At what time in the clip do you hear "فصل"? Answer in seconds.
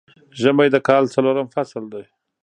1.55-1.83